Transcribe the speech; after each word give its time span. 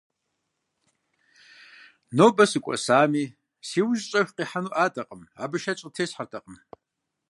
Нобэ 2.15 2.45
сыкӀуэсами, 2.51 3.25
си 3.67 3.79
ужь 3.87 4.03
щӀэх 4.09 4.29
нихьэнуӀатэкъым– 4.37 5.21
абы 5.43 5.57
шэч 5.63 5.79
къытесхьэртэкъым. 5.85 6.57